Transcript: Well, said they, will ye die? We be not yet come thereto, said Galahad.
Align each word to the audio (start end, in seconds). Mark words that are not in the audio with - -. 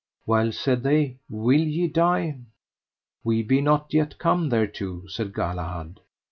Well, 0.25 0.51
said 0.51 0.81
they, 0.81 1.17
will 1.29 1.59
ye 1.61 1.87
die? 1.87 2.39
We 3.23 3.43
be 3.43 3.61
not 3.61 3.93
yet 3.93 4.17
come 4.17 4.49
thereto, 4.49 5.05
said 5.05 5.31
Galahad. 5.31 5.99